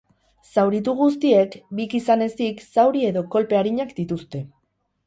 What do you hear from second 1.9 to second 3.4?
izan ezik, zauri edo